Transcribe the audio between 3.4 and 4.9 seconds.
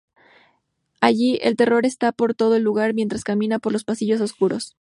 por los pasillos oscuros.